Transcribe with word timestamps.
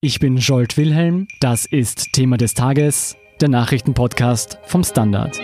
Ich 0.00 0.20
bin 0.20 0.36
Jolt 0.36 0.76
Wilhelm, 0.76 1.26
das 1.40 1.66
ist 1.66 2.12
Thema 2.12 2.36
des 2.36 2.54
Tages, 2.54 3.16
der 3.40 3.48
Nachrichtenpodcast 3.48 4.60
vom 4.62 4.84
Standard. 4.84 5.36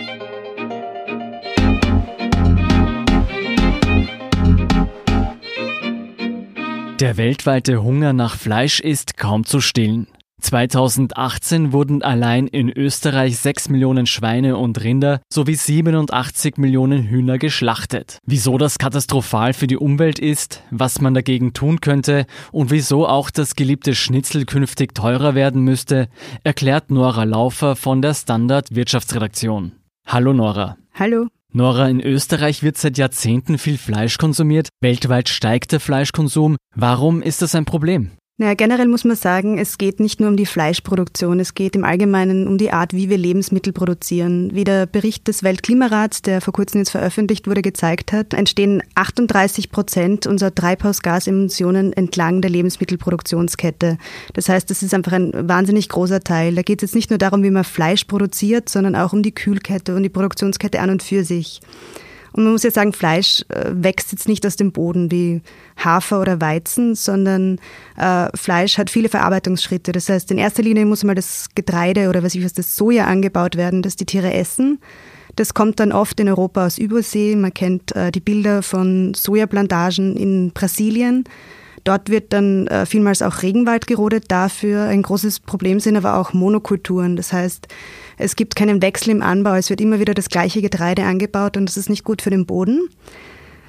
Der 7.01 7.17
weltweite 7.17 7.83
Hunger 7.83 8.13
nach 8.13 8.37
Fleisch 8.37 8.79
ist 8.79 9.17
kaum 9.17 9.43
zu 9.43 9.59
stillen. 9.59 10.07
2018 10.45 11.73
wurden 11.73 12.03
allein 12.03 12.45
in 12.45 12.69
Österreich 12.69 13.39
6 13.39 13.69
Millionen 13.69 14.05
Schweine 14.05 14.57
und 14.57 14.83
Rinder 14.83 15.21
sowie 15.27 15.55
87 15.55 16.57
Millionen 16.57 17.07
Hühner 17.07 17.39
geschlachtet. 17.39 18.19
Wieso 18.27 18.59
das 18.59 18.77
katastrophal 18.77 19.53
für 19.53 19.65
die 19.65 19.77
Umwelt 19.77 20.19
ist, 20.19 20.61
was 20.69 21.01
man 21.01 21.15
dagegen 21.15 21.53
tun 21.53 21.81
könnte 21.81 22.27
und 22.51 22.69
wieso 22.69 23.07
auch 23.07 23.31
das 23.31 23.55
geliebte 23.55 23.95
Schnitzel 23.95 24.45
künftig 24.45 24.93
teurer 24.93 25.33
werden 25.33 25.63
müsste, 25.63 26.09
erklärt 26.43 26.91
Nora 26.91 27.23
Laufer 27.23 27.75
von 27.75 28.03
der 28.03 28.13
Standard 28.13 28.75
Wirtschaftsredaktion. 28.75 29.71
Hallo 30.05 30.31
Nora. 30.31 30.77
Hallo. 30.93 31.25
Nora, 31.53 31.89
in 31.89 32.01
Österreich 32.01 32.61
wird 32.61 32.77
seit 32.77 32.99
Jahrzehnten 32.99 33.57
viel 33.57 33.79
Fleisch 33.79 34.19
konsumiert, 34.19 34.69
weltweit 34.79 35.27
steigt 35.27 35.71
der 35.71 35.79
Fleischkonsum. 35.79 36.55
Warum 36.75 37.23
ist 37.23 37.41
das 37.41 37.55
ein 37.55 37.65
Problem? 37.65 38.11
Naja, 38.37 38.53
generell 38.53 38.89
muss 38.89 39.05
man 39.05 39.15
sagen, 39.15 39.57
es 39.57 39.77
geht 39.77 40.01
nicht 40.01 40.19
nur 40.19 40.27
um 40.27 40.35
die 40.35 40.45
Fleischproduktion, 40.45 41.39
es 41.39 41.53
geht 41.53 41.73
im 41.73 41.85
Allgemeinen 41.85 42.49
um 42.49 42.57
die 42.57 42.69
Art, 42.69 42.91
wie 42.91 43.09
wir 43.09 43.17
Lebensmittel 43.17 43.71
produzieren. 43.71 44.53
Wie 44.53 44.65
der 44.65 44.87
Bericht 44.87 45.29
des 45.29 45.41
Weltklimarats, 45.41 46.21
der 46.21 46.41
vor 46.41 46.51
kurzem 46.51 46.79
jetzt 46.79 46.89
veröffentlicht 46.89 47.47
wurde, 47.47 47.61
gezeigt 47.61 48.11
hat, 48.11 48.33
entstehen 48.33 48.83
38 48.95 49.71
Prozent 49.71 50.27
unserer 50.27 50.53
Treibhausgasemissionen 50.53 51.93
entlang 51.93 52.41
der 52.41 52.51
Lebensmittelproduktionskette. 52.51 53.97
Das 54.33 54.49
heißt, 54.49 54.69
das 54.69 54.83
ist 54.83 54.93
einfach 54.93 55.13
ein 55.13 55.31
wahnsinnig 55.47 55.87
großer 55.87 56.19
Teil. 56.19 56.55
Da 56.55 56.61
geht 56.61 56.83
es 56.83 56.89
jetzt 56.89 56.95
nicht 56.95 57.11
nur 57.11 57.19
darum, 57.19 57.41
wie 57.41 57.51
man 57.51 57.63
Fleisch 57.63 58.03
produziert, 58.03 58.67
sondern 58.67 58.97
auch 58.97 59.13
um 59.13 59.23
die 59.23 59.33
Kühlkette 59.33 59.95
und 59.95 60.03
die 60.03 60.09
Produktionskette 60.09 60.81
an 60.81 60.89
und 60.89 61.03
für 61.03 61.23
sich. 61.23 61.61
Und 62.35 62.43
man 62.43 62.51
muss 62.51 62.63
ja 62.63 62.71
sagen, 62.71 62.91
Fleisch 62.91 63.45
äh, 63.47 63.71
wächst 63.71 64.11
jetzt 64.11 64.27
nicht 64.27 64.45
aus 64.45 64.57
dem 64.57 64.73
Boden 64.73 65.09
wie 65.09 65.41
Hafer 65.77 66.19
oder 66.19 66.41
Weizen, 66.41 66.93
sondern 66.93 67.59
äh, 67.97 68.27
Fleisch 68.35 68.77
hat 68.77 68.89
viele 68.89 69.07
Verarbeitungsschritte. 69.07 69.93
Das 69.93 70.09
heißt, 70.09 70.31
in 70.31 70.37
erster 70.37 70.61
Linie 70.61 70.85
muss 70.85 71.05
mal 71.05 71.15
das 71.15 71.47
Getreide 71.55 72.09
oder 72.09 72.23
was 72.23 72.35
ich 72.35 72.43
weiß, 72.43 72.51
das 72.51 72.75
Soja 72.75 73.05
angebaut 73.05 73.55
werden, 73.55 73.81
das 73.81 73.95
die 73.95 74.05
Tiere 74.05 74.33
essen. 74.33 74.79
Das 75.37 75.53
kommt 75.53 75.79
dann 75.79 75.93
oft 75.93 76.19
in 76.19 76.27
Europa 76.27 76.65
aus 76.65 76.77
Übersee. 76.77 77.37
Man 77.37 77.53
kennt 77.53 77.95
äh, 77.95 78.11
die 78.11 78.19
Bilder 78.19 78.61
von 78.61 79.13
Sojaplantagen 79.13 80.17
in 80.17 80.51
Brasilien. 80.51 81.23
Dort 81.85 82.09
wird 82.09 82.33
dann 82.33 82.65
äh, 82.67 82.85
vielmals 82.85 83.21
auch 83.21 83.43
Regenwald 83.43 83.85
gerodet. 83.87 84.25
Dafür 84.27 84.85
ein 84.85 85.03
großes 85.03 85.39
Problem 85.39 85.79
sind 85.79 85.95
aber 85.95 86.17
auch 86.17 86.33
Monokulturen. 86.33 87.15
Das 87.15 87.31
heißt, 87.31 87.67
es 88.17 88.35
gibt 88.35 88.55
keinen 88.55 88.81
Wechsel 88.81 89.11
im 89.11 89.21
Anbau. 89.21 89.53
Es 89.53 89.69
wird 89.69 89.79
immer 89.79 89.99
wieder 89.99 90.15
das 90.15 90.29
gleiche 90.29 90.61
Getreide 90.61 91.03
angebaut 91.03 91.57
und 91.57 91.69
das 91.69 91.77
ist 91.77 91.89
nicht 91.89 92.03
gut 92.03 92.23
für 92.23 92.31
den 92.31 92.47
Boden. 92.47 92.89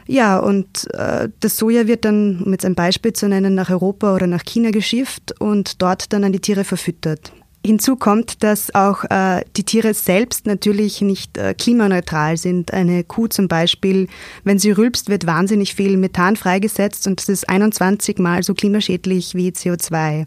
Ja, 0.07 0.39
und 0.39 0.89
äh, 0.95 1.29
das 1.41 1.59
Soja 1.59 1.87
wird 1.87 2.07
dann, 2.07 2.43
um 2.43 2.53
jetzt 2.53 2.65
ein 2.65 2.75
Beispiel 2.75 3.13
zu 3.13 3.29
nennen, 3.29 3.55
nach 3.55 3.71
Europa 3.71 4.15
oder 4.15 4.27
nach 4.27 4.45
China 4.45 4.71
geschifft 4.71 5.39
und 5.39 5.83
dort 5.83 6.13
dann 6.13 6.25
an 6.25 6.33
die 6.33 6.41
Tiere 6.41 6.65
verfüttert. 6.65 7.33
Hinzu 7.67 7.97
kommt, 7.97 8.43
dass 8.43 8.75
auch 8.75 9.05
äh, 9.05 9.43
die 9.57 9.65
Tiere 9.65 9.93
selbst 9.93 10.47
natürlich 10.47 11.01
nicht 11.01 11.37
äh, 11.37 11.55
klimaneutral 11.55 12.37
sind. 12.37 12.73
Eine 12.73 13.05
Kuh 13.05 13.27
zum 13.27 13.49
Beispiel, 13.49 14.09
wenn 14.45 14.59
sie 14.59 14.71
rülpst, 14.71 15.09
wird 15.11 15.27
wahnsinnig 15.27 15.75
viel 15.75 15.97
Methan 15.97 16.37
freigesetzt 16.37 17.07
und 17.07 17.21
das 17.21 17.29
ist 17.29 17.49
21 17.49 18.19
mal 18.19 18.43
so 18.43 18.55
klimaschädlich 18.55 19.35
wie 19.35 19.51
CO2. 19.51 20.25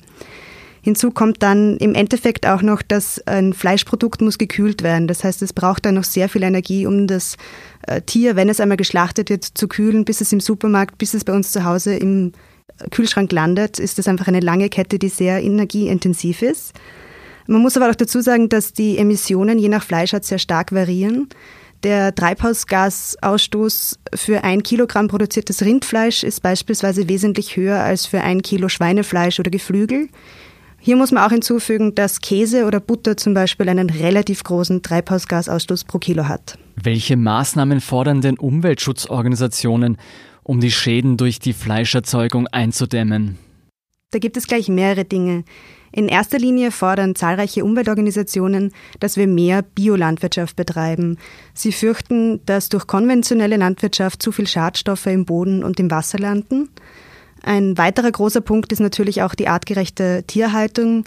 Hinzu 0.81 1.11
kommt 1.11 1.43
dann 1.43 1.77
im 1.77 1.93
Endeffekt 1.93 2.45
auch 2.45 2.61
noch, 2.61 2.81
dass 2.81 3.19
ein 3.27 3.53
Fleischprodukt 3.53 4.21
muss 4.21 4.37
gekühlt 4.37 4.81
werden. 4.81 5.07
Das 5.07 5.23
heißt, 5.23 5.41
es 5.41 5.51
braucht 5.53 5.85
dann 5.85 5.95
noch 5.95 6.03
sehr 6.03 6.29
viel 6.29 6.43
Energie, 6.43 6.85
um 6.85 7.07
das 7.07 7.37
äh, 7.87 8.01
Tier, 8.01 8.35
wenn 8.35 8.49
es 8.49 8.59
einmal 8.59 8.77
geschlachtet 8.77 9.29
wird, 9.29 9.43
zu 9.43 9.67
kühlen, 9.67 10.05
bis 10.05 10.21
es 10.21 10.31
im 10.31 10.39
Supermarkt, 10.39 10.97
bis 10.97 11.13
es 11.13 11.23
bei 11.23 11.33
uns 11.33 11.51
zu 11.51 11.63
Hause 11.63 11.95
im 11.95 12.31
Kühlschrank 12.91 13.31
landet, 13.31 13.79
ist 13.79 13.97
das 13.97 14.07
einfach 14.07 14.27
eine 14.27 14.39
lange 14.39 14.69
Kette, 14.69 14.99
die 14.99 15.09
sehr 15.09 15.41
energieintensiv 15.43 16.41
ist. 16.41 16.73
Man 17.49 17.63
muss 17.63 17.75
aber 17.75 17.89
auch 17.89 17.95
dazu 17.95 18.21
sagen, 18.21 18.47
dass 18.47 18.73
die 18.73 18.99
Emissionen 18.99 19.57
je 19.57 19.69
nach 19.69 19.81
Fleischart 19.81 20.23
sehr 20.23 20.37
stark 20.37 20.71
variieren. 20.71 21.29
Der 21.81 22.13
Treibhausgasausstoß 22.13 23.97
für 24.13 24.43
ein 24.43 24.61
Kilogramm 24.61 25.07
produziertes 25.07 25.63
Rindfleisch 25.63 26.23
ist 26.23 26.43
beispielsweise 26.43 27.09
wesentlich 27.09 27.55
höher 27.57 27.79
als 27.79 28.05
für 28.05 28.21
ein 28.21 28.43
Kilo 28.43 28.69
Schweinefleisch 28.69 29.39
oder 29.39 29.49
Geflügel. 29.49 30.09
Hier 30.77 30.95
muss 30.95 31.11
man 31.11 31.23
auch 31.23 31.31
hinzufügen, 31.31 31.95
dass 31.95 32.21
Käse 32.21 32.65
oder 32.65 32.79
Butter 32.79 33.17
zum 33.17 33.33
Beispiel 33.33 33.67
einen 33.67 33.89
relativ 33.89 34.43
großen 34.43 34.83
Treibhausgasausstoß 34.83 35.85
pro 35.85 35.97
Kilo 35.97 36.27
hat. 36.27 36.59
Welche 36.75 37.17
Maßnahmen 37.17 37.81
fordern 37.81 38.21
denn 38.21 38.37
Umweltschutzorganisationen, 38.37 39.97
um 40.43 40.59
die 40.61 40.71
Schäden 40.71 41.17
durch 41.17 41.39
die 41.39 41.53
Fleischerzeugung 41.53 42.45
einzudämmen? 42.45 43.39
Da 44.11 44.17
gibt 44.17 44.37
es 44.37 44.47
gleich 44.47 44.69
mehrere 44.69 45.05
Dinge. 45.05 45.43
In 45.91 46.07
erster 46.07 46.39
Linie 46.39 46.71
fordern 46.71 47.15
zahlreiche 47.15 47.63
Umweltorganisationen, 47.63 48.71
dass 48.99 49.17
wir 49.17 49.27
mehr 49.27 49.61
Biolandwirtschaft 49.61 50.55
betreiben. 50.55 51.17
Sie 51.53 51.71
fürchten, 51.71 52.43
dass 52.45 52.69
durch 52.69 52.87
konventionelle 52.87 53.57
Landwirtschaft 53.57 54.21
zu 54.21 54.31
viel 54.31 54.47
Schadstoffe 54.47 55.07
im 55.07 55.25
Boden 55.25 55.63
und 55.63 55.79
im 55.79 55.91
Wasser 55.91 56.19
landen. 56.19 56.69
Ein 57.43 57.77
weiterer 57.77 58.11
großer 58.11 58.41
Punkt 58.41 58.71
ist 58.71 58.79
natürlich 58.79 59.21
auch 59.21 59.35
die 59.35 59.47
artgerechte 59.47 60.23
Tierhaltung. 60.27 61.05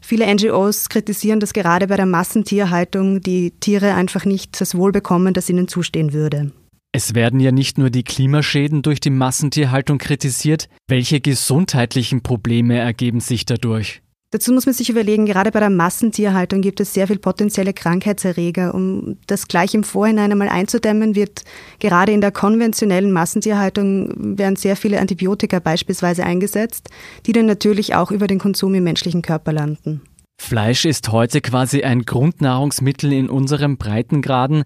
Viele 0.00 0.32
NGOs 0.32 0.88
kritisieren, 0.88 1.40
dass 1.40 1.54
gerade 1.54 1.88
bei 1.88 1.96
der 1.96 2.06
Massentierhaltung 2.06 3.20
die 3.20 3.52
Tiere 3.52 3.94
einfach 3.94 4.24
nicht 4.24 4.60
das 4.60 4.76
Wohl 4.76 4.92
bekommen, 4.92 5.34
das 5.34 5.48
ihnen 5.50 5.68
zustehen 5.68 6.12
würde. 6.12 6.52
Es 6.92 7.14
werden 7.14 7.40
ja 7.40 7.50
nicht 7.50 7.78
nur 7.78 7.90
die 7.90 8.04
Klimaschäden 8.04 8.82
durch 8.82 9.00
die 9.00 9.10
Massentierhaltung 9.10 9.98
kritisiert, 9.98 10.68
welche 10.88 11.20
gesundheitlichen 11.20 12.22
Probleme 12.22 12.78
ergeben 12.78 13.20
sich 13.20 13.46
dadurch? 13.46 14.02
Dazu 14.30 14.52
muss 14.52 14.66
man 14.66 14.74
sich 14.74 14.90
überlegen, 14.90 15.26
gerade 15.26 15.52
bei 15.52 15.60
der 15.60 15.70
Massentierhaltung 15.70 16.60
gibt 16.60 16.80
es 16.80 16.92
sehr 16.92 17.06
viel 17.06 17.20
potenzielle 17.20 17.72
Krankheitserreger. 17.72 18.74
Um 18.74 19.16
das 19.28 19.46
gleich 19.46 19.74
im 19.74 19.84
Vorhinein 19.84 20.32
einmal 20.32 20.48
einzudämmen, 20.48 21.14
wird 21.14 21.44
gerade 21.78 22.10
in 22.10 22.20
der 22.20 22.32
konventionellen 22.32 23.12
Massentierhaltung 23.12 24.36
werden 24.36 24.56
sehr 24.56 24.74
viele 24.74 24.98
Antibiotika 24.98 25.60
beispielsweise 25.60 26.24
eingesetzt, 26.24 26.90
die 27.26 27.32
dann 27.32 27.46
natürlich 27.46 27.94
auch 27.94 28.10
über 28.10 28.26
den 28.26 28.40
Konsum 28.40 28.74
im 28.74 28.82
menschlichen 28.82 29.22
Körper 29.22 29.52
landen. 29.52 30.02
Fleisch 30.42 30.84
ist 30.84 31.12
heute 31.12 31.40
quasi 31.40 31.84
ein 31.84 32.02
Grundnahrungsmittel 32.02 33.12
in 33.12 33.30
unserem 33.30 33.76
Breitengraden. 33.76 34.64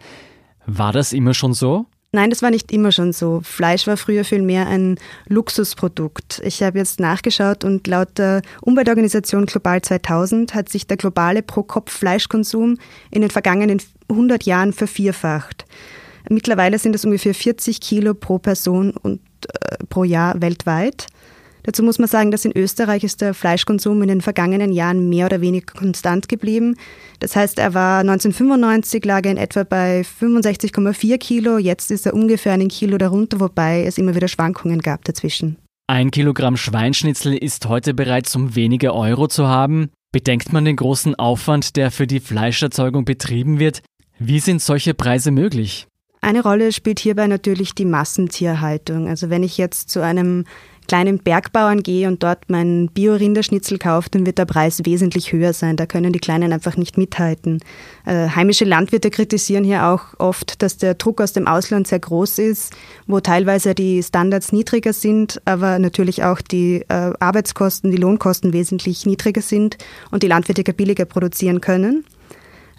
War 0.65 0.93
das 0.95 1.13
immer 1.13 1.35
schon 1.35 1.53
so? 1.53 1.85
Nein, 2.11 2.31
das 2.31 2.41
war 2.41 2.51
nicht 2.51 2.73
immer 2.73 2.91
schon 2.91 3.13
so. 3.13 3.43
Fleisch 3.45 3.87
war 3.87 3.99
früher 3.99 4.25
viel 4.25 4.41
mehr 4.41 4.67
ein 4.67 4.99
Luxusprodukt. 5.27 6.41
Ich 6.43 6.63
habe 6.63 6.79
jetzt 6.79 7.01
nachgeschaut 7.01 7.65
und 7.65 7.87
laut 7.87 8.17
der 8.17 8.41
Umweltorganisation 8.63 9.45
Global 9.45 9.83
2000 9.83 10.55
hat 10.55 10.71
sich 10.71 10.87
der 10.87 10.97
globale 10.97 11.43
Pro-Kopf-Fleischkonsum 11.43 12.79
in 13.11 13.21
den 13.21 13.31
vergangenen 13.31 13.83
100 14.09 14.45
Jahren 14.45 14.73
vervierfacht. 14.73 15.67
Mittlerweile 16.31 16.79
sind 16.79 16.95
es 16.95 17.05
ungefähr 17.05 17.35
40 17.35 17.79
Kilo 17.81 18.15
pro 18.15 18.39
Person 18.39 18.93
und 18.93 19.21
äh, 19.47 19.77
pro 19.91 20.05
Jahr 20.05 20.41
weltweit. 20.41 21.07
Dazu 21.63 21.83
muss 21.83 21.99
man 21.99 22.09
sagen, 22.09 22.31
dass 22.31 22.45
in 22.45 22.57
Österreich 22.57 23.05
ist 23.05 23.21
der 23.21 23.35
Fleischkonsum 23.35 24.01
in 24.03 24.09
den 24.09 24.21
vergangenen 24.21 24.73
Jahren 24.73 25.09
mehr 25.09 25.27
oder 25.27 25.41
weniger 25.41 25.75
konstant 25.75 26.29
geblieben. 26.29 26.77
Das 27.21 27.37
heißt, 27.37 27.59
er 27.59 27.75
war 27.75 28.01
1995 28.01 29.05
lag 29.05 29.25
er 29.25 29.33
in 29.33 29.37
etwa 29.37 29.65
bei 29.65 30.03
65,4 30.03 31.19
Kilo, 31.19 31.59
jetzt 31.59 31.91
ist 31.91 32.07
er 32.07 32.15
ungefähr 32.15 32.53
einen 32.53 32.69
Kilo 32.69 32.99
darunter, 32.99 33.41
wobei 33.41 33.85
es 33.85 33.99
immer 33.99 34.15
wieder 34.15 34.29
Schwankungen 34.29 34.81
gab 34.81 35.05
dazwischen. 35.05 35.57
Ein 35.87 36.11
Kilogramm 36.11 36.57
Schweinschnitzel 36.57 37.35
ist 37.35 37.67
heute 37.67 37.95
bereits 37.95 38.37
um 38.37 38.55
wenige 38.55 38.95
Euro 38.95 39.27
zu 39.27 39.49
haben. 39.49 39.91
Bedenkt 40.13 40.53
man 40.53 40.65
den 40.65 40.77
großen 40.77 41.15
Aufwand, 41.15 41.77
der 41.77 41.91
für 41.91 42.07
die 42.07 42.21
Fleischerzeugung 42.21 43.05
betrieben 43.05 43.59
wird? 43.59 43.83
Wie 44.19 44.41
sind 44.41 44.61
solche 44.61 44.95
Preise 44.95 45.31
möglich? 45.31 45.87
Eine 46.21 46.43
Rolle 46.43 46.73
spielt 46.73 46.99
hierbei 46.99 47.27
natürlich 47.27 47.75
die 47.75 47.85
Massentierhaltung. 47.85 49.09
Also 49.09 49.31
wenn 49.31 49.43
ich 49.43 49.57
jetzt 49.57 49.91
zu 49.91 50.01
einem 50.01 50.45
kleinen 50.89 51.19
Bergbauern 51.19 51.83
gehe 51.83 52.09
und 52.09 52.23
dort 52.23 52.49
mein 52.49 52.89
Bio-Rinderschnitzel 52.89 53.79
kaufe, 53.79 54.09
dann 54.11 54.27
wird 54.27 54.39
der 54.39 54.47
Preis 54.47 54.85
wesentlich 54.85 55.33
höher 55.33 55.53
sein. 55.53 55.77
Da 55.77 55.87
können 55.87 56.13
die 56.13 56.19
Kleinen 56.19 56.53
einfach 56.53 56.77
nicht 56.77 56.99
mithalten. 56.99 57.61
Äh, 58.07 58.29
heimische 58.31 58.65
Landwirte 58.65 59.11
kritisieren 59.11 59.65
hier 59.65 59.87
auch 59.87 60.19
oft, 60.19 60.63
dass 60.63 60.79
der 60.79 60.95
Druck 60.95 61.21
aus 61.21 61.33
dem 61.33 61.47
Ausland 61.47 61.87
sehr 61.87 62.01
groß 62.01 62.39
ist, 62.39 62.73
wo 63.07 63.21
teilweise 63.21 63.75
die 63.75 64.03
Standards 64.03 64.51
niedriger 64.51 64.93
sind, 64.93 65.41
aber 65.45 65.79
natürlich 65.79 66.25
auch 66.25 66.41
die 66.41 66.85
äh, 66.89 67.13
Arbeitskosten, 67.21 67.91
die 67.91 67.99
Lohnkosten 67.99 68.53
wesentlich 68.53 69.07
niedriger 69.07 69.43
sind 69.43 69.79
und 70.11 70.23
die 70.23 70.29
Landwirte 70.29 70.65
billiger 70.73 71.05
produzieren 71.05 71.61
können. 71.61 72.05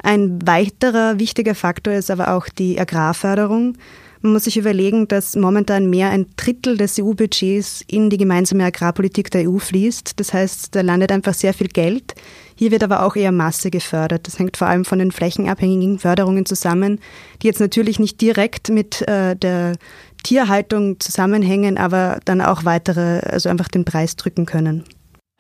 Ein 0.02 0.40
weiterer 0.48 1.20
wichtiger 1.20 1.56
Faktor 1.56 1.94
ist 1.94 2.10
aber 2.10 2.34
auch 2.34 2.48
die 2.48 2.80
Agrarförderung. 2.80 3.76
Man 4.22 4.34
muss 4.34 4.44
sich 4.44 4.58
überlegen, 4.58 5.08
dass 5.08 5.38
momentan 5.38 5.90
mehr 5.90 6.10
ein 6.10 6.26
Drittel 6.36 6.76
des 6.76 7.00
EU-Budgets 7.00 7.86
in 7.88 8.10
die 8.10 8.18
gemeinsame 8.18 8.66
Agrarpolitik 8.66 9.32
der 9.32 9.50
EU 9.50 9.60
fließt. 9.60 10.20
Das 10.20 10.34
heißt, 10.34 10.76
da 10.76 10.82
landet 10.82 11.14
einfach 11.14 11.34
sehr 11.34 11.54
viel 11.54 11.70
Geld. 11.70 12.16
Hier 12.56 12.72
wird 12.72 12.84
aber 12.84 13.04
auch 13.04 13.16
eher 13.16 13.32
Masse 13.32 13.72
gefördert. 13.72 14.28
Das 14.28 14.38
hängt 14.38 14.58
vor 14.58 14.68
allem 14.68 14.84
von 14.84 15.00
den 15.00 15.12
flächenabhängigen 15.12 16.00
Förderungen 16.00 16.46
zusammen, 16.46 17.00
die 17.42 17.48
jetzt 17.48 17.62
natürlich 17.62 17.98
nicht 17.98 18.20
direkt 18.20 18.68
mit 18.68 19.08
äh, 19.08 19.38
der 19.38 19.78
Tierhaltung 20.24 21.00
zusammenhängen, 21.00 21.78
aber 21.78 22.20
dann 22.26 22.42
auch 22.42 22.66
weitere, 22.66 23.20
also 23.20 23.48
einfach 23.48 23.70
den 23.70 23.86
Preis 23.86 24.18
drücken 24.18 24.46
können. 24.46 24.84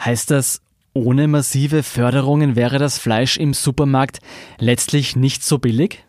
Heißt 0.02 0.32
das, 0.32 0.62
ohne 0.94 1.28
massive 1.28 1.84
Förderungen 1.84 2.56
wäre 2.56 2.80
das 2.80 2.98
Fleisch 2.98 3.36
im 3.36 3.54
Supermarkt 3.54 4.20
letztlich 4.58 5.18
nicht 5.18 5.44
so 5.44 5.58
billig? 5.60 6.06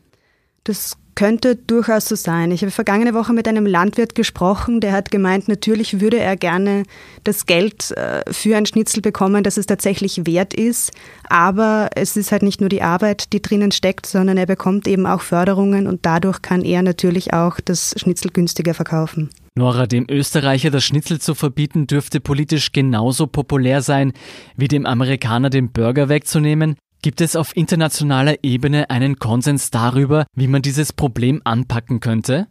Das 0.63 0.97
könnte 1.21 1.55
durchaus 1.55 2.07
so 2.07 2.15
sein. 2.17 2.51
Ich 2.51 2.63
habe 2.63 2.71
vergangene 2.71 3.13
Woche 3.13 3.35
mit 3.35 3.47
einem 3.47 3.67
Landwirt 3.67 4.15
gesprochen, 4.15 4.81
der 4.81 4.93
hat 4.93 5.11
gemeint, 5.11 5.49
natürlich 5.49 6.01
würde 6.01 6.19
er 6.19 6.35
gerne 6.35 6.85
das 7.25 7.45
Geld 7.45 7.91
äh, 7.91 8.23
für 8.33 8.57
ein 8.57 8.65
Schnitzel 8.65 9.03
bekommen, 9.03 9.45
das 9.45 9.59
es 9.59 9.67
tatsächlich 9.67 10.25
wert 10.25 10.55
ist. 10.55 10.93
Aber 11.29 11.91
es 11.95 12.17
ist 12.17 12.33
halt 12.33 12.43
nicht 12.43 12.63
nur 12.63 12.71
die 12.71 12.81
Arbeit, 12.81 13.35
die 13.35 13.43
drinnen 13.43 13.71
steckt, 13.71 14.07
sondern 14.07 14.39
er 14.39 14.47
bekommt 14.47 14.89
eben 14.89 15.05
auch 15.05 15.21
Förderungen 15.21 15.87
und 15.87 16.07
dadurch 16.07 16.41
kann 16.41 16.63
er 16.63 16.83
natürlich 16.83 17.35
auch 17.35 17.61
das 17.61 17.95
Schnitzel 17.99 18.31
günstiger 18.31 18.73
verkaufen. 18.73 19.29
Nora, 19.55 19.87
dem 19.87 20.07
Österreicher 20.09 20.71
das 20.71 20.85
Schnitzel 20.85 21.21
zu 21.21 21.35
verbieten, 21.35 21.87
dürfte 21.87 22.21
politisch 22.21 22.73
genauso 22.73 23.27
populär 23.27 23.83
sein, 23.83 24.15
wie 24.57 24.69
dem 24.69 24.87
Amerikaner 24.87 25.51
den 25.51 25.71
Burger 25.71 26.09
wegzunehmen. 26.09 26.77
Gibt 27.03 27.23
es 27.23 27.35
auf 27.35 27.57
internationaler 27.57 28.37
Ebene 28.43 28.91
einen 28.91 29.19
Konsens 29.19 29.71
darüber, 29.71 30.27
wie 30.35 30.49
man 30.49 30.61
dieses 30.61 30.93
Problem 30.93 31.41
anpacken 31.45 32.01
könnte? 32.01 32.47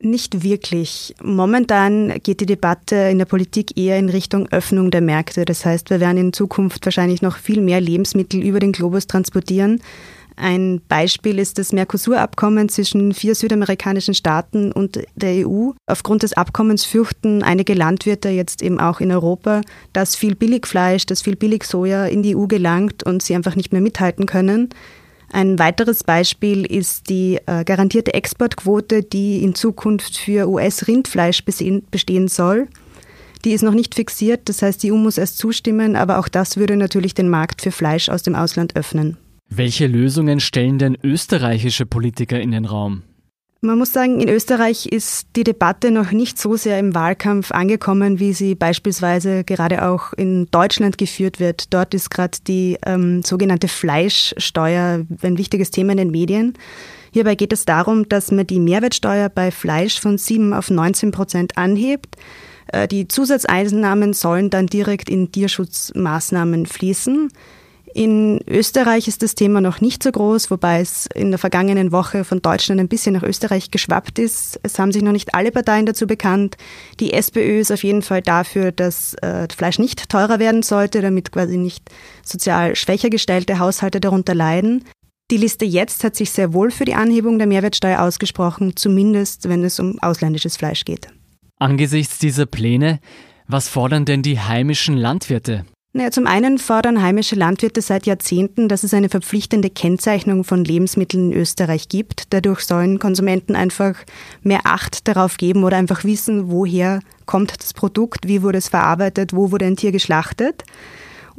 Nicht 0.00 0.44
wirklich. 0.44 1.16
Momentan 1.20 2.20
geht 2.22 2.40
die 2.40 2.46
Debatte 2.46 2.94
in 2.94 3.18
der 3.18 3.24
Politik 3.24 3.76
eher 3.76 3.98
in 3.98 4.08
Richtung 4.08 4.46
Öffnung 4.50 4.92
der 4.92 5.00
Märkte. 5.00 5.44
Das 5.44 5.64
heißt, 5.64 5.90
wir 5.90 5.98
werden 5.98 6.18
in 6.18 6.32
Zukunft 6.32 6.86
wahrscheinlich 6.86 7.22
noch 7.22 7.38
viel 7.38 7.60
mehr 7.60 7.80
Lebensmittel 7.80 8.40
über 8.40 8.60
den 8.60 8.70
Globus 8.70 9.08
transportieren. 9.08 9.82
Ein 10.40 10.80
Beispiel 10.86 11.40
ist 11.40 11.58
das 11.58 11.72
Mercosur-Abkommen 11.72 12.68
zwischen 12.68 13.12
vier 13.12 13.34
südamerikanischen 13.34 14.14
Staaten 14.14 14.70
und 14.70 15.00
der 15.16 15.44
EU. 15.48 15.72
Aufgrund 15.86 16.22
des 16.22 16.32
Abkommens 16.32 16.84
fürchten 16.84 17.42
einige 17.42 17.74
Landwirte 17.74 18.28
jetzt 18.28 18.62
eben 18.62 18.78
auch 18.78 19.00
in 19.00 19.10
Europa, 19.10 19.62
dass 19.92 20.14
viel 20.14 20.36
Billigfleisch, 20.36 21.06
dass 21.06 21.22
viel 21.22 21.34
Billigsoja 21.34 22.06
in 22.06 22.22
die 22.22 22.36
EU 22.36 22.46
gelangt 22.46 23.02
und 23.02 23.20
sie 23.20 23.34
einfach 23.34 23.56
nicht 23.56 23.72
mehr 23.72 23.80
mithalten 23.80 24.26
können. 24.26 24.68
Ein 25.32 25.58
weiteres 25.58 26.04
Beispiel 26.04 26.64
ist 26.64 27.10
die 27.10 27.40
äh, 27.46 27.64
garantierte 27.64 28.14
Exportquote, 28.14 29.02
die 29.02 29.42
in 29.42 29.56
Zukunft 29.56 30.16
für 30.18 30.48
US-Rindfleisch 30.48 31.44
bestehen 31.44 32.28
soll. 32.28 32.68
Die 33.44 33.52
ist 33.52 33.62
noch 33.62 33.74
nicht 33.74 33.96
fixiert, 33.96 34.48
das 34.48 34.62
heißt, 34.62 34.84
die 34.84 34.92
EU 34.92 34.96
muss 34.96 35.18
erst 35.18 35.38
zustimmen, 35.38 35.96
aber 35.96 36.18
auch 36.18 36.28
das 36.28 36.56
würde 36.56 36.76
natürlich 36.76 37.14
den 37.14 37.28
Markt 37.28 37.60
für 37.60 37.72
Fleisch 37.72 38.08
aus 38.08 38.22
dem 38.22 38.36
Ausland 38.36 38.76
öffnen. 38.76 39.16
Welche 39.50 39.86
Lösungen 39.86 40.40
stellen 40.40 40.78
denn 40.78 40.96
österreichische 41.02 41.86
Politiker 41.86 42.40
in 42.40 42.50
den 42.50 42.64
Raum? 42.64 43.02
Man 43.60 43.76
muss 43.76 43.92
sagen, 43.92 44.20
in 44.20 44.28
Österreich 44.28 44.86
ist 44.86 45.26
die 45.34 45.42
Debatte 45.42 45.90
noch 45.90 46.12
nicht 46.12 46.38
so 46.38 46.56
sehr 46.56 46.78
im 46.78 46.94
Wahlkampf 46.94 47.50
angekommen, 47.50 48.20
wie 48.20 48.32
sie 48.32 48.54
beispielsweise 48.54 49.42
gerade 49.42 49.88
auch 49.88 50.12
in 50.12 50.46
Deutschland 50.52 50.96
geführt 50.96 51.40
wird. 51.40 51.74
Dort 51.74 51.92
ist 51.92 52.10
gerade 52.10 52.38
die 52.46 52.78
ähm, 52.86 53.24
sogenannte 53.24 53.66
Fleischsteuer 53.66 55.04
ein 55.22 55.38
wichtiges 55.38 55.72
Thema 55.72 55.90
in 55.90 55.98
den 55.98 56.10
Medien. 56.12 56.54
Hierbei 57.10 57.34
geht 57.34 57.52
es 57.52 57.64
darum, 57.64 58.08
dass 58.08 58.30
man 58.30 58.46
die 58.46 58.60
Mehrwertsteuer 58.60 59.28
bei 59.28 59.50
Fleisch 59.50 59.98
von 59.98 60.18
7 60.18 60.52
auf 60.52 60.70
19 60.70 61.10
Prozent 61.10 61.58
anhebt. 61.58 62.16
Äh, 62.68 62.86
die 62.86 63.08
Zusatzeinnahmen 63.08 64.12
sollen 64.12 64.50
dann 64.50 64.68
direkt 64.68 65.08
in 65.08 65.32
Tierschutzmaßnahmen 65.32 66.66
fließen. 66.66 67.32
In 67.98 68.38
Österreich 68.46 69.08
ist 69.08 69.24
das 69.24 69.34
Thema 69.34 69.60
noch 69.60 69.80
nicht 69.80 70.04
so 70.04 70.12
groß, 70.12 70.52
wobei 70.52 70.80
es 70.80 71.08
in 71.16 71.30
der 71.32 71.38
vergangenen 71.40 71.90
Woche 71.90 72.22
von 72.22 72.40
Deutschland 72.40 72.80
ein 72.80 72.86
bisschen 72.86 73.14
nach 73.14 73.24
Österreich 73.24 73.72
geschwappt 73.72 74.20
ist. 74.20 74.60
Es 74.62 74.78
haben 74.78 74.92
sich 74.92 75.02
noch 75.02 75.10
nicht 75.10 75.34
alle 75.34 75.50
Parteien 75.50 75.84
dazu 75.84 76.06
bekannt. 76.06 76.56
Die 77.00 77.12
SPÖ 77.12 77.58
ist 77.58 77.72
auf 77.72 77.82
jeden 77.82 78.02
Fall 78.02 78.22
dafür, 78.22 78.70
dass 78.70 79.14
äh, 79.14 79.48
Fleisch 79.52 79.80
nicht 79.80 80.08
teurer 80.10 80.38
werden 80.38 80.62
sollte, 80.62 81.02
damit 81.02 81.32
quasi 81.32 81.56
nicht 81.56 81.90
sozial 82.22 82.76
schwächer 82.76 83.10
gestellte 83.10 83.58
Haushalte 83.58 83.98
darunter 83.98 84.36
leiden. 84.36 84.84
Die 85.32 85.36
Liste 85.36 85.64
jetzt 85.64 86.04
hat 86.04 86.14
sich 86.14 86.30
sehr 86.30 86.52
wohl 86.52 86.70
für 86.70 86.84
die 86.84 86.94
Anhebung 86.94 87.38
der 87.38 87.48
Mehrwertsteuer 87.48 88.00
ausgesprochen, 88.00 88.76
zumindest 88.76 89.48
wenn 89.48 89.64
es 89.64 89.80
um 89.80 89.98
ausländisches 89.98 90.56
Fleisch 90.56 90.84
geht. 90.84 91.08
Angesichts 91.58 92.20
dieser 92.20 92.46
Pläne, 92.46 93.00
was 93.48 93.68
fordern 93.68 94.04
denn 94.04 94.22
die 94.22 94.38
heimischen 94.38 94.96
Landwirte? 94.96 95.64
Naja, 95.94 96.10
zum 96.10 96.26
einen 96.26 96.58
fordern 96.58 97.00
heimische 97.00 97.34
Landwirte 97.34 97.80
seit 97.80 98.04
Jahrzehnten, 98.04 98.68
dass 98.68 98.82
es 98.82 98.92
eine 98.92 99.08
verpflichtende 99.08 99.70
Kennzeichnung 99.70 100.44
von 100.44 100.62
Lebensmitteln 100.62 101.32
in 101.32 101.38
Österreich 101.38 101.88
gibt. 101.88 102.32
Dadurch 102.34 102.60
sollen 102.60 102.98
Konsumenten 102.98 103.56
einfach 103.56 103.94
mehr 104.42 104.60
Acht 104.64 105.08
darauf 105.08 105.38
geben 105.38 105.64
oder 105.64 105.78
einfach 105.78 106.04
wissen, 106.04 106.50
woher 106.50 107.00
kommt 107.24 107.54
das 107.58 107.72
Produkt, 107.72 108.28
wie 108.28 108.42
wurde 108.42 108.58
es 108.58 108.68
verarbeitet, 108.68 109.32
wo 109.34 109.50
wurde 109.50 109.64
ein 109.64 109.76
Tier 109.76 109.90
geschlachtet. 109.90 110.62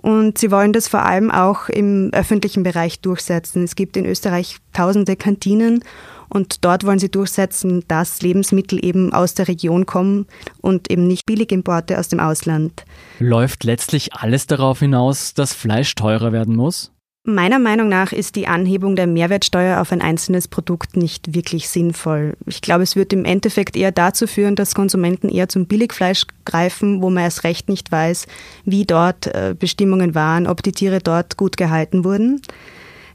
Und 0.01 0.39
sie 0.39 0.49
wollen 0.49 0.73
das 0.73 0.87
vor 0.87 1.05
allem 1.05 1.29
auch 1.29 1.69
im 1.69 2.09
öffentlichen 2.13 2.63
Bereich 2.63 3.01
durchsetzen. 3.01 3.63
Es 3.63 3.75
gibt 3.75 3.97
in 3.97 4.05
Österreich 4.05 4.57
tausende 4.73 5.15
Kantinen 5.15 5.83
und 6.29 6.63
dort 6.63 6.85
wollen 6.85 6.99
sie 6.99 7.09
durchsetzen, 7.09 7.83
dass 7.87 8.21
Lebensmittel 8.21 8.83
eben 8.83 9.13
aus 9.13 9.33
der 9.33 9.47
Region 9.47 9.85
kommen 9.85 10.27
und 10.61 10.89
eben 10.91 11.07
nicht 11.07 11.25
Billigimporte 11.25 11.99
aus 11.99 12.07
dem 12.07 12.19
Ausland. 12.19 12.85
Läuft 13.19 13.63
letztlich 13.63 14.13
alles 14.13 14.47
darauf 14.47 14.79
hinaus, 14.79 15.33
dass 15.33 15.53
Fleisch 15.53 15.95
teurer 15.95 16.31
werden 16.31 16.55
muss? 16.55 16.91
Meiner 17.25 17.59
Meinung 17.59 17.89
nach 17.89 18.13
ist 18.13 18.37
die 18.37 18.47
Anhebung 18.47 18.95
der 18.95 19.05
Mehrwertsteuer 19.05 19.81
auf 19.81 19.91
ein 19.91 20.01
einzelnes 20.01 20.47
Produkt 20.47 20.95
nicht 20.95 21.35
wirklich 21.35 21.67
sinnvoll. 21.67 22.35
Ich 22.47 22.61
glaube, 22.61 22.83
es 22.83 22.95
wird 22.95 23.11
im 23.11 23.25
Endeffekt 23.25 23.75
eher 23.75 23.91
dazu 23.91 24.25
führen, 24.25 24.55
dass 24.55 24.73
Konsumenten 24.73 25.27
eher 25.27 25.49
zum 25.49 25.67
Billigfleisch 25.67 26.23
greifen, 26.45 27.01
wo 27.01 27.09
man 27.09 27.25
erst 27.25 27.43
recht 27.43 27.67
nicht 27.67 27.91
weiß, 27.91 28.25
wie 28.63 28.85
dort 28.85 29.27
äh, 29.27 29.53
Bestimmungen 29.57 30.15
waren, 30.15 30.47
ob 30.47 30.63
die 30.63 30.71
Tiere 30.71 30.99
dort 30.99 31.35
gut 31.35 31.57
gehalten 31.57 32.05
wurden. 32.05 32.41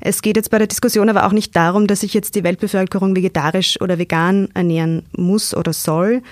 Es 0.00 0.22
geht 0.22 0.36
jetzt 0.36 0.50
bei 0.50 0.58
der 0.58 0.66
Diskussion 0.66 1.08
aber 1.08 1.26
auch 1.26 1.32
nicht 1.32 1.54
darum, 1.56 1.86
dass 1.86 2.00
sich 2.00 2.14
jetzt 2.14 2.34
die 2.34 2.44
Weltbevölkerung 2.44 3.16
vegetarisch 3.16 3.80
oder 3.80 3.98
vegan 3.98 4.48
ernähren 4.54 5.04
muss 5.16 5.54
oder 5.54 5.72
soll. 5.72 6.22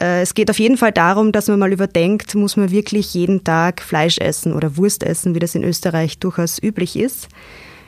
Äh, 0.00 0.22
es 0.22 0.34
geht 0.34 0.50
auf 0.50 0.58
jeden 0.58 0.76
Fall 0.76 0.92
darum, 0.92 1.32
dass 1.32 1.48
man 1.48 1.58
mal 1.58 1.72
überdenkt, 1.72 2.34
muss 2.34 2.56
man 2.56 2.70
wirklich 2.70 3.14
jeden 3.14 3.44
Tag 3.44 3.82
Fleisch 3.82 4.18
essen 4.18 4.52
oder 4.52 4.76
Wurst 4.76 5.02
essen, 5.02 5.34
wie 5.34 5.40
das 5.40 5.54
in 5.54 5.64
Österreich 5.64 6.18
durchaus 6.18 6.62
üblich 6.62 6.98
ist. 6.98 7.28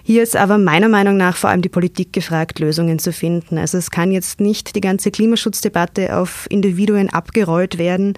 Hier 0.06 0.22
ist 0.22 0.36
aber 0.36 0.58
meiner 0.58 0.90
Meinung 0.90 1.16
nach 1.16 1.34
vor 1.34 1.48
allem 1.48 1.62
die 1.62 1.70
Politik 1.70 2.12
gefragt, 2.12 2.58
Lösungen 2.58 2.98
zu 2.98 3.10
finden. 3.10 3.56
Also 3.56 3.78
es 3.78 3.90
kann 3.90 4.12
jetzt 4.12 4.38
nicht 4.38 4.76
die 4.76 4.82
ganze 4.82 5.10
Klimaschutzdebatte 5.10 6.18
auf 6.18 6.46
Individuen 6.50 7.08
abgerollt 7.08 7.78
werden. 7.78 8.12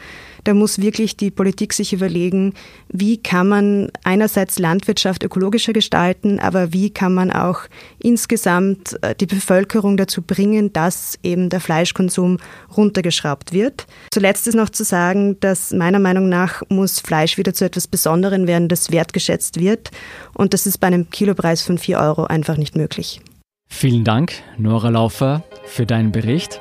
Da 0.46 0.54
muss 0.54 0.80
wirklich 0.80 1.16
die 1.16 1.32
Politik 1.32 1.72
sich 1.72 1.92
überlegen, 1.92 2.54
wie 2.88 3.16
kann 3.16 3.48
man 3.48 3.90
einerseits 4.04 4.60
Landwirtschaft 4.60 5.24
ökologischer 5.24 5.72
gestalten, 5.72 6.38
aber 6.38 6.72
wie 6.72 6.90
kann 6.90 7.12
man 7.12 7.32
auch 7.32 7.62
insgesamt 7.98 8.96
äh, 9.02 9.16
die 9.16 9.26
Bevölkerung 9.26 9.96
dazu 9.96 10.22
bringen, 10.22 10.72
dass 10.72 11.18
eben 11.24 11.48
der 11.48 11.58
Fleischkonsum 11.58 12.38
runtergeschraubt 12.76 13.52
wird. 13.52 13.88
Zuletzt 14.12 14.46
ist 14.46 14.54
noch 14.54 14.70
zu 14.70 14.84
sagen, 14.84 15.36
dass 15.40 15.72
meiner 15.72 15.98
Meinung 15.98 16.28
nach 16.28 16.62
muss 16.68 17.00
Fleisch 17.00 17.38
wieder 17.38 17.52
zu 17.52 17.64
etwas 17.64 17.88
Besonderem 17.88 18.46
werden, 18.46 18.68
das 18.68 18.92
wertgeschätzt 18.92 19.58
wird. 19.58 19.90
Und 20.32 20.54
das 20.54 20.64
ist 20.64 20.78
bei 20.78 20.86
einem 20.86 21.10
Kilopreis 21.10 21.62
von 21.62 21.76
4 21.76 21.98
Euro 21.98 22.22
einfach 22.22 22.56
nicht 22.56 22.76
möglich. 22.76 23.20
Vielen 23.68 24.04
Dank, 24.04 24.32
Nora 24.58 24.90
Laufer, 24.90 25.42
für 25.64 25.86
deinen 25.86 26.12
Bericht. 26.12 26.60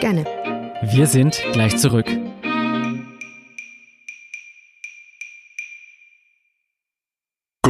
Gerne. 0.00 0.24
Wir 0.82 1.06
sind 1.06 1.42
gleich 1.52 1.76
zurück. 1.76 2.06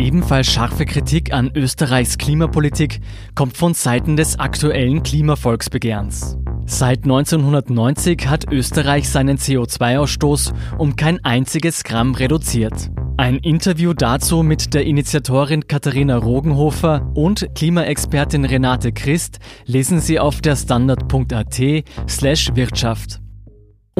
Ebenfalls 0.00 0.50
scharfe 0.50 0.86
Kritik 0.86 1.34
an 1.34 1.50
Österreichs 1.54 2.16
Klimapolitik 2.16 3.00
kommt 3.34 3.54
von 3.54 3.74
Seiten 3.74 4.16
des 4.16 4.38
aktuellen 4.38 5.02
Klimavolksbegehrens. 5.02 6.38
Seit 6.64 7.02
1990 7.04 8.26
hat 8.26 8.50
Österreich 8.50 9.10
seinen 9.10 9.36
CO2-Ausstoß 9.36 10.54
um 10.78 10.96
kein 10.96 11.22
einziges 11.22 11.84
Gramm 11.84 12.14
reduziert. 12.14 12.90
Ein 13.18 13.36
Interview 13.36 13.92
dazu 13.92 14.42
mit 14.42 14.72
der 14.72 14.86
Initiatorin 14.86 15.66
Katharina 15.66 16.16
Rogenhofer 16.16 17.10
und 17.14 17.46
Klimaexpertin 17.54 18.46
Renate 18.46 18.92
Christ 18.92 19.38
lesen 19.66 20.00
Sie 20.00 20.18
auf 20.18 20.40
der 20.40 20.56
Standard.at 20.56 21.60
slash 22.08 22.50
Wirtschaft. 22.54 23.20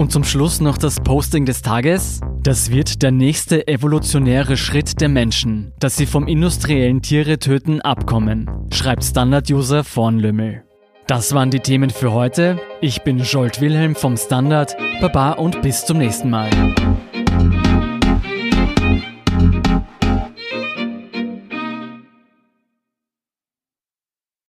Und 0.01 0.11
zum 0.13 0.25
Schluss 0.25 0.63
noch 0.63 0.79
das 0.79 0.99
Posting 0.99 1.45
des 1.45 1.61
Tages. 1.61 2.23
Das 2.43 2.71
wird 2.71 3.03
der 3.03 3.11
nächste 3.11 3.69
evolutionäre 3.69 4.57
Schritt 4.57 4.99
der 5.03 5.11
Menschen, 5.11 5.75
dass 5.79 5.99
sie 5.99 6.07
vom 6.07 6.27
industriellen 6.27 7.03
Tiere 7.03 7.39
töten 7.39 7.83
abkommen, 7.83 8.49
schreibt 8.73 9.05
Standard-User 9.05 9.85
von 9.85 10.19
Lümmel. 10.19 10.65
Das 11.07 11.35
waren 11.35 11.51
die 11.51 11.61
Themen 11.61 11.91
für 11.91 12.15
heute. 12.15 12.59
Ich 12.81 13.03
bin 13.03 13.19
Jolt 13.19 13.61
Wilhelm 13.61 13.95
vom 13.95 14.17
Standard. 14.17 14.75
Baba 15.03 15.33
und 15.33 15.61
bis 15.61 15.85
zum 15.85 15.99
nächsten 15.99 16.31
Mal. 16.31 16.49